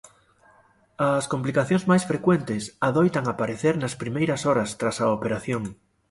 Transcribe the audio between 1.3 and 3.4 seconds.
complicacións máis frecuentes adoitan